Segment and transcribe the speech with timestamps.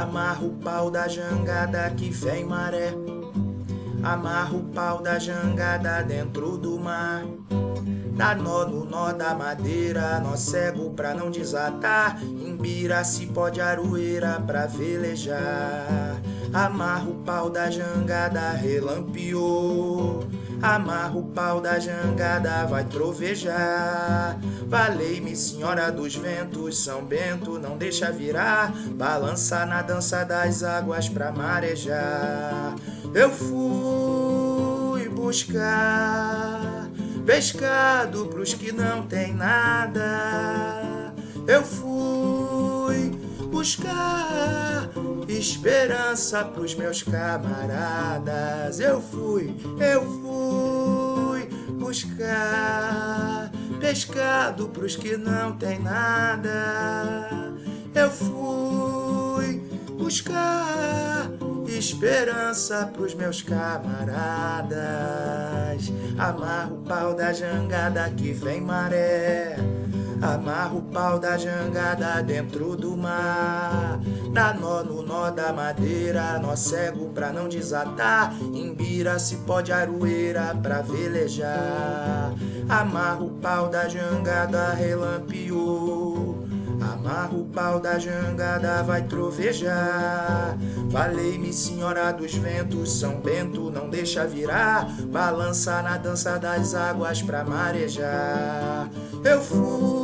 [0.00, 2.94] Amarra o pau da jangada que vem maré.
[4.00, 7.24] Amarra o pau da jangada dentro do mar.
[8.16, 12.22] Dá nó no nó da madeira, nó cego pra não desatar.
[12.22, 16.16] Imbira se pode aroeira pra velejar.
[16.54, 20.24] Amarra o pau da jangada, relampiou.
[20.62, 24.38] Amarra o pau da jangada, vai trovejar.
[24.66, 28.72] Valei-me, senhora dos ventos, São Bento, não deixa virar.
[28.90, 32.74] Balança na dança das águas pra marejar.
[33.14, 36.88] Eu fui buscar
[37.24, 41.12] pescado pros que não tem nada.
[41.46, 43.10] Eu fui
[43.50, 44.07] buscar
[45.38, 48.80] esperança pros meus camaradas.
[48.80, 51.46] Eu fui, eu fui
[51.78, 57.54] buscar pescado pros que não tem nada.
[57.94, 59.62] Eu fui
[59.96, 61.30] buscar
[61.66, 64.72] esperança pros meus camaradas.
[66.18, 69.56] Amarra o pau da jangada que vem maré.
[70.20, 74.00] Amarra o pau da jangada dentro do mar.
[74.32, 78.34] Dá nó no nó da madeira, nó cego pra não desatar.
[78.52, 82.32] Imbira se pode aroeira pra velejar.
[82.68, 86.46] Amarra o pau da jangada, relampiou.
[86.80, 90.56] Amarra o pau da jangada, vai trovejar.
[90.90, 94.88] Valei-me, senhora dos ventos, São Bento, não deixa virar.
[95.06, 98.88] Balança na dança das águas pra marejar.
[99.24, 99.97] Eu fui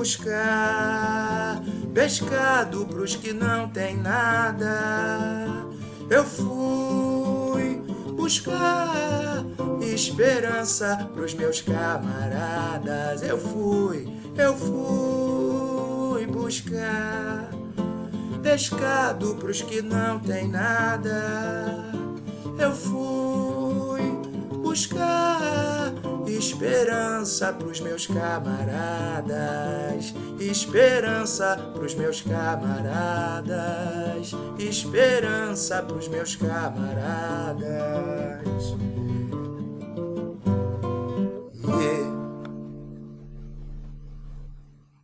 [0.00, 1.62] buscar
[1.92, 5.46] pescado pros que não tem nada.
[6.08, 7.82] Eu fui
[8.16, 9.44] buscar
[9.82, 13.22] esperança pros meus camaradas.
[13.22, 17.50] Eu fui, eu fui buscar
[18.42, 21.92] pescado pros que não tem nada.
[22.58, 24.00] Eu fui
[24.62, 25.09] buscar
[26.40, 29.34] esperança pros meus camaradas,
[30.40, 33.52] esperança pros meus camaradas,
[34.58, 37.60] esperança pros meus camaradas.